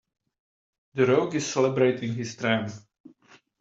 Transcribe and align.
The 0.95 1.05
rogue 1.05 1.35
is 1.35 1.45
celebrating 1.45 2.15
his 2.15 2.35
triumph. 2.35 2.73